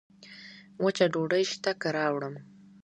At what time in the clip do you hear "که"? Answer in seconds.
1.81-1.89